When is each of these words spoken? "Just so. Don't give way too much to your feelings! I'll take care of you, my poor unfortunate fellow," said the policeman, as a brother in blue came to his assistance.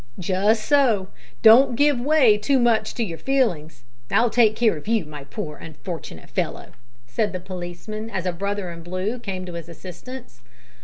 "Just 0.17 0.65
so. 0.65 1.09
Don't 1.43 1.75
give 1.75 1.99
way 2.01 2.35
too 2.35 2.57
much 2.57 2.95
to 2.95 3.03
your 3.03 3.19
feelings! 3.19 3.83
I'll 4.11 4.31
take 4.31 4.55
care 4.55 4.75
of 4.75 4.87
you, 4.87 5.05
my 5.05 5.25
poor 5.25 5.57
unfortunate 5.57 6.31
fellow," 6.31 6.71
said 7.05 7.33
the 7.33 7.39
policeman, 7.39 8.09
as 8.09 8.25
a 8.25 8.31
brother 8.33 8.71
in 8.71 8.81
blue 8.81 9.19
came 9.19 9.45
to 9.45 9.53
his 9.53 9.69
assistance. 9.69 10.41